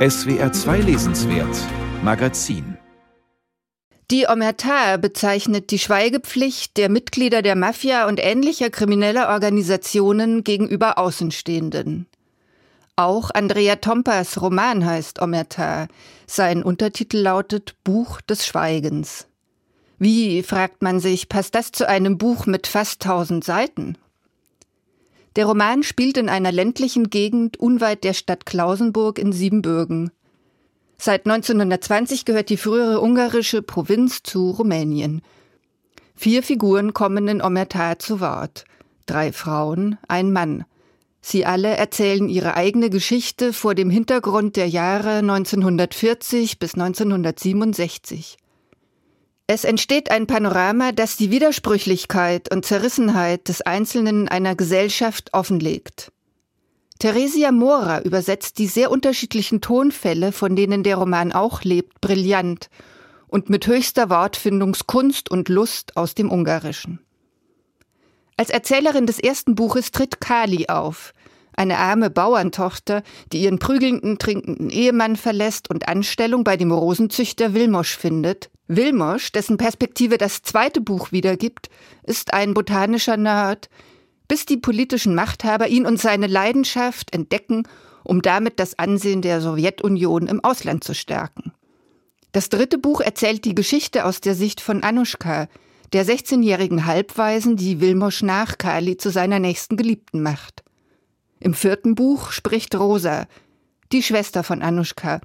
[0.00, 1.58] SWR 2 Lesenswert
[2.02, 2.78] Magazin
[4.10, 12.06] die Omerta bezeichnet die Schweigepflicht der Mitglieder der Mafia und ähnlicher krimineller Organisationen gegenüber Außenstehenden.
[12.96, 15.86] Auch Andrea Tompas Roman heißt Omerta.
[16.26, 19.26] Sein Untertitel lautet Buch des Schweigens.
[19.98, 23.98] Wie, fragt man sich, passt das zu einem Buch mit fast tausend Seiten?
[25.40, 30.10] Der Roman spielt in einer ländlichen Gegend unweit der Stadt Klausenburg in Siebenbürgen.
[30.98, 35.22] Seit 1920 gehört die frühere ungarische Provinz zu Rumänien.
[36.14, 38.66] Vier Figuren kommen in Omerta zu Wort.
[39.06, 40.66] Drei Frauen, ein Mann.
[41.22, 48.36] Sie alle erzählen ihre eigene Geschichte vor dem Hintergrund der Jahre 1940 bis 1967.
[49.52, 56.12] Es entsteht ein Panorama, das die Widersprüchlichkeit und Zerrissenheit des Einzelnen einer Gesellschaft offenlegt.
[57.00, 62.70] Theresia Mora übersetzt die sehr unterschiedlichen Tonfälle, von denen der Roman auch lebt, brillant
[63.26, 67.00] und mit höchster Wortfindungskunst und Lust aus dem Ungarischen.
[68.36, 71.12] Als Erzählerin des ersten Buches tritt Kali auf,
[71.60, 73.02] eine arme Bauerntochter,
[73.34, 78.50] die ihren prügelnden, trinkenden Ehemann verlässt und Anstellung bei dem Rosenzüchter Wilmosch findet.
[78.66, 81.68] Wilmosch, dessen Perspektive das zweite Buch wiedergibt,
[82.02, 83.68] ist ein botanischer Nerd,
[84.26, 87.64] bis die politischen Machthaber ihn und seine Leidenschaft entdecken,
[88.04, 91.52] um damit das Ansehen der Sowjetunion im Ausland zu stärken.
[92.32, 95.46] Das dritte Buch erzählt die Geschichte aus der Sicht von Anushka,
[95.92, 100.62] der 16-jährigen Halbweisen, die Wilmosch nach Kali zu seiner nächsten Geliebten macht.
[101.40, 103.26] Im vierten Buch spricht Rosa,
[103.92, 105.20] die Schwester von Anushka,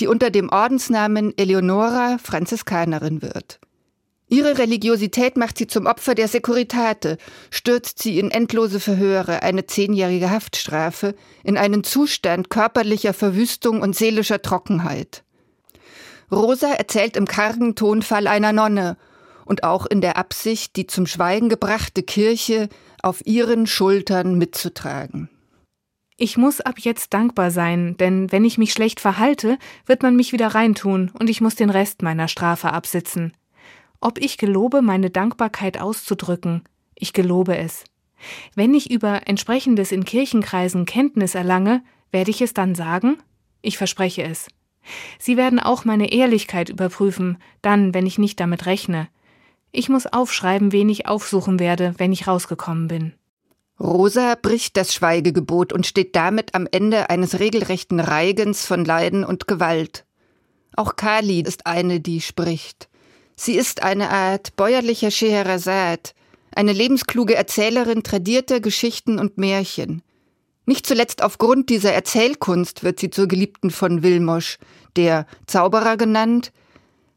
[0.00, 3.60] die unter dem Ordensnamen Eleonora Franziskanerin wird.
[4.30, 7.18] Ihre Religiosität macht sie zum Opfer der Securitate,
[7.50, 14.42] stürzt sie in endlose Verhöre, eine zehnjährige Haftstrafe, in einen Zustand körperlicher Verwüstung und seelischer
[14.42, 15.22] Trockenheit.
[16.30, 18.98] Rosa erzählt im kargen Tonfall einer Nonne
[19.46, 22.68] und auch in der Absicht, die zum Schweigen gebrachte Kirche
[23.02, 25.30] auf ihren Schultern mitzutragen.
[26.20, 29.56] Ich muss ab jetzt dankbar sein, denn wenn ich mich schlecht verhalte,
[29.86, 33.36] wird man mich wieder reintun und ich muss den Rest meiner Strafe absitzen.
[34.00, 36.64] Ob ich gelobe, meine Dankbarkeit auszudrücken,
[36.96, 37.84] ich gelobe es.
[38.56, 43.18] Wenn ich über entsprechendes in Kirchenkreisen Kenntnis erlange, werde ich es dann sagen?
[43.62, 44.48] Ich verspreche es.
[45.20, 49.06] Sie werden auch meine Ehrlichkeit überprüfen, dann, wenn ich nicht damit rechne.
[49.70, 53.12] Ich muss aufschreiben, wen ich aufsuchen werde, wenn ich rausgekommen bin.
[53.80, 59.46] Rosa bricht das Schweigegebot und steht damit am Ende eines regelrechten Reigens von Leiden und
[59.46, 60.04] Gewalt.
[60.74, 62.88] Auch Kali ist eine, die spricht.
[63.36, 66.10] Sie ist eine Art bäuerlicher Scheherazade,
[66.54, 70.02] eine lebenskluge Erzählerin tradierter Geschichten und Märchen.
[70.66, 74.58] Nicht zuletzt aufgrund dieser Erzählkunst wird sie zur Geliebten von Wilmosch,
[74.96, 76.52] der, Zauberer genannt,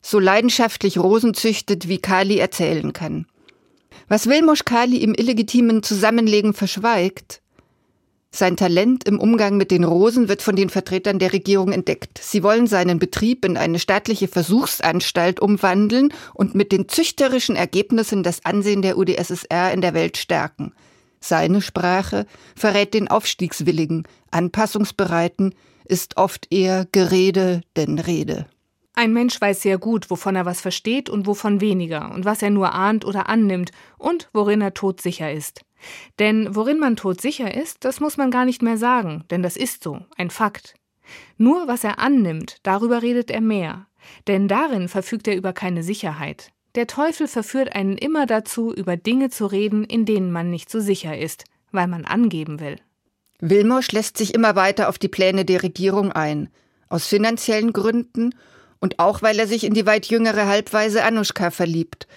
[0.01, 3.25] so leidenschaftlich Rosen züchtet, wie Kali erzählen kann.
[4.07, 7.41] Was Wilmosch Kali im illegitimen Zusammenlegen verschweigt,
[8.33, 12.17] sein Talent im Umgang mit den Rosen wird von den Vertretern der Regierung entdeckt.
[12.23, 18.45] Sie wollen seinen Betrieb in eine staatliche Versuchsanstalt umwandeln und mit den züchterischen Ergebnissen das
[18.45, 20.71] Ansehen der UdSSR in der Welt stärken.
[21.19, 22.25] Seine Sprache
[22.55, 25.53] verrät den Aufstiegswilligen, Anpassungsbereiten,
[25.83, 28.45] ist oft eher Gerede denn Rede.
[28.93, 32.49] Ein Mensch weiß sehr gut, wovon er was versteht und wovon weniger, und was er
[32.49, 35.61] nur ahnt oder annimmt, und worin er todsicher ist.
[36.19, 39.83] Denn worin man todsicher ist, das muss man gar nicht mehr sagen, denn das ist
[39.83, 40.75] so, ein Fakt.
[41.37, 43.87] Nur was er annimmt, darüber redet er mehr,
[44.27, 46.51] denn darin verfügt er über keine Sicherheit.
[46.75, 50.79] Der Teufel verführt einen immer dazu, über Dinge zu reden, in denen man nicht so
[50.79, 52.77] sicher ist, weil man angeben will.
[53.39, 56.49] Wilmosch lässt sich immer weiter auf die Pläne der Regierung ein,
[56.87, 58.35] aus finanziellen Gründen
[58.81, 62.07] und auch weil er sich in die weit jüngere Halbweise Anuschka verliebt.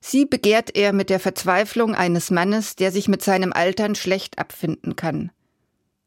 [0.00, 4.96] Sie begehrt er mit der Verzweiflung eines Mannes, der sich mit seinem Altern schlecht abfinden
[4.96, 5.30] kann.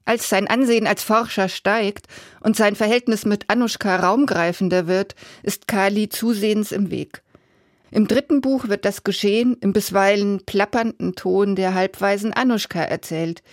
[0.05, 2.07] Als sein Ansehen als Forscher steigt
[2.41, 7.21] und sein Verhältnis mit Anuschka raumgreifender wird, ist Kali zusehends im Weg.
[7.91, 13.43] Im dritten Buch wird das Geschehen im bisweilen plappernden Ton der halbweisen Anuschka erzählt,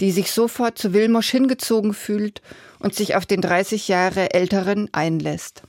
[0.00, 2.42] die sich sofort zu Wilmosch hingezogen fühlt
[2.80, 5.62] und sich auf den 30 Jahre älteren einlässt.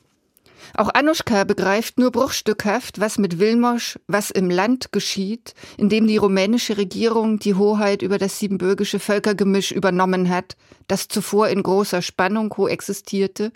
[0.76, 6.18] Auch Anuschka begreift nur bruchstückhaft, was mit Wilmosch, was im Land geschieht, in dem die
[6.18, 10.56] rumänische Regierung die Hoheit über das siebenbürgische Völkergemisch übernommen hat,
[10.88, 13.52] das zuvor in großer Spannung koexistierte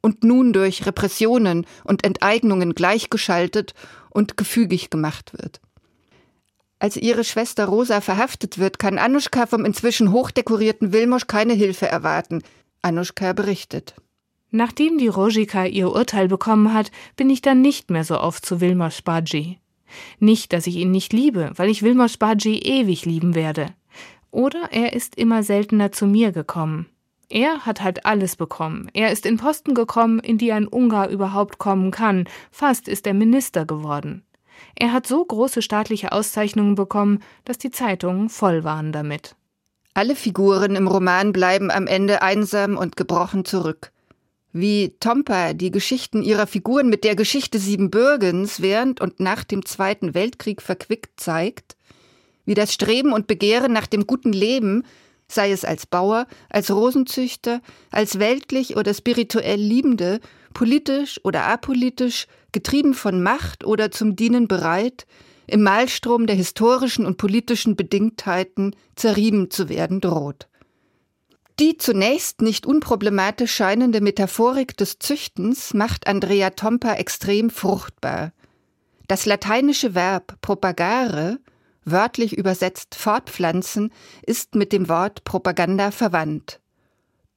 [0.00, 3.74] und nun durch Repressionen und Enteignungen gleichgeschaltet
[4.10, 5.60] und gefügig gemacht wird.
[6.80, 12.42] Als ihre Schwester Rosa verhaftet wird, kann Anuschka vom inzwischen hochdekorierten Wilmosch keine Hilfe erwarten.
[12.82, 13.96] Anuschka berichtet.
[14.50, 18.60] Nachdem die Rojika ihr Urteil bekommen hat, bin ich dann nicht mehr so oft zu
[18.60, 19.58] Wilmar Spaggi.
[20.18, 23.66] Nicht, dass ich ihn nicht liebe, weil ich Wilmar Spaggi ewig lieben werde.
[24.30, 26.86] Oder er ist immer seltener zu mir gekommen.
[27.30, 28.90] Er hat halt alles bekommen.
[28.94, 32.26] Er ist in Posten gekommen, in die ein Ungar überhaupt kommen kann.
[32.50, 34.24] Fast ist er Minister geworden.
[34.74, 39.36] Er hat so große staatliche Auszeichnungen bekommen, dass die Zeitungen voll waren damit.
[39.92, 43.92] Alle Figuren im Roman bleiben am Ende einsam und gebrochen zurück.
[44.60, 50.14] Wie Tompa die Geschichten ihrer Figuren mit der Geschichte Siebenbürgens während und nach dem Zweiten
[50.14, 51.76] Weltkrieg verquickt zeigt,
[52.44, 54.82] wie das Streben und Begehren nach dem guten Leben,
[55.28, 57.60] sei es als Bauer, als Rosenzüchter,
[57.92, 60.18] als weltlich oder spirituell Liebende,
[60.54, 65.06] politisch oder apolitisch, getrieben von Macht oder zum Dienen bereit,
[65.46, 70.48] im Mahlstrom der historischen und politischen Bedingtheiten zerrieben zu werden droht.
[71.60, 78.32] Die zunächst nicht unproblematisch scheinende Metaphorik des Züchtens macht Andrea Tompa extrem fruchtbar.
[79.08, 81.40] Das lateinische Verb propagare,
[81.84, 83.92] wörtlich übersetzt fortpflanzen,
[84.24, 86.60] ist mit dem Wort Propaganda verwandt.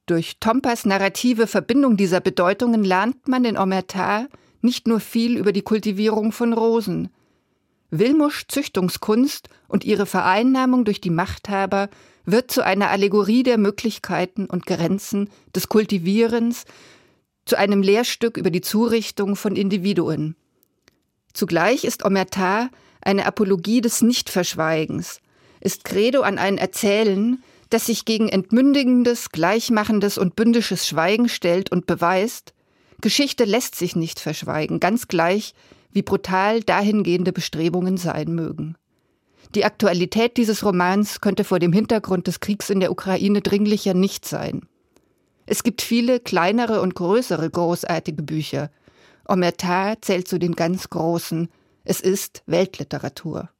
[0.06, 4.28] Durch Tompas narrative Verbindung dieser Bedeutungen lernt man in Omerta
[4.60, 7.08] nicht nur viel über die Kultivierung von Rosen.
[7.90, 11.88] Wilmusch Züchtungskunst und ihre Vereinnahmung durch die Machthaber
[12.24, 16.64] wird zu einer Allegorie der Möglichkeiten und Grenzen des Kultivierens,
[17.44, 20.36] zu einem Lehrstück über die Zurichtung von Individuen.
[21.32, 22.70] Zugleich ist Omerta
[23.00, 25.20] eine Apologie des Nichtverschweigens,
[25.60, 31.86] ist Credo an ein Erzählen, das sich gegen entmündigendes, gleichmachendes und bündisches Schweigen stellt und
[31.86, 32.52] beweist,
[33.00, 35.54] Geschichte lässt sich nicht verschweigen, ganz gleich,
[35.90, 38.76] wie brutal dahingehende Bestrebungen sein mögen.
[39.54, 44.24] Die Aktualität dieses Romans könnte vor dem Hintergrund des Kriegs in der Ukraine dringlicher nicht
[44.24, 44.62] sein.
[45.44, 48.70] Es gibt viele kleinere und größere großartige Bücher.
[49.28, 51.48] Omerta zählt zu den ganz großen.
[51.84, 53.50] Es ist Weltliteratur.